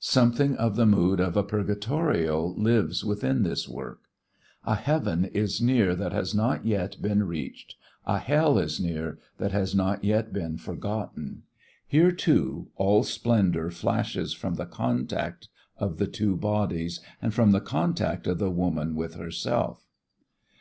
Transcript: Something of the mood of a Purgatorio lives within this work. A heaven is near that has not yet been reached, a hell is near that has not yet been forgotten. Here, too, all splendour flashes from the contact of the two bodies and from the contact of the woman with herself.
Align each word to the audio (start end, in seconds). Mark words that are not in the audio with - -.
Something 0.00 0.56
of 0.56 0.74
the 0.74 0.86
mood 0.86 1.20
of 1.20 1.36
a 1.36 1.44
Purgatorio 1.44 2.46
lives 2.56 3.04
within 3.04 3.44
this 3.44 3.68
work. 3.68 4.00
A 4.64 4.74
heaven 4.74 5.26
is 5.26 5.60
near 5.62 5.94
that 5.94 6.10
has 6.12 6.34
not 6.34 6.66
yet 6.66 7.00
been 7.00 7.22
reached, 7.22 7.76
a 8.04 8.18
hell 8.18 8.58
is 8.58 8.80
near 8.80 9.20
that 9.38 9.52
has 9.52 9.72
not 9.72 10.02
yet 10.02 10.32
been 10.32 10.56
forgotten. 10.56 11.44
Here, 11.86 12.10
too, 12.10 12.72
all 12.74 13.04
splendour 13.04 13.70
flashes 13.70 14.32
from 14.34 14.56
the 14.56 14.66
contact 14.66 15.48
of 15.78 15.98
the 15.98 16.08
two 16.08 16.36
bodies 16.36 16.98
and 17.22 17.32
from 17.32 17.52
the 17.52 17.60
contact 17.60 18.26
of 18.26 18.40
the 18.40 18.50
woman 18.50 18.96
with 18.96 19.14
herself. 19.14 19.86